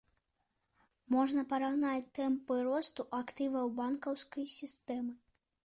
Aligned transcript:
Можна 1.15 1.43
параўнаць 1.51 2.09
тэмпы 2.19 2.57
росту 2.69 3.07
актываў 3.21 3.65
банкаўскай 3.81 4.45
сістэмы. 4.59 5.13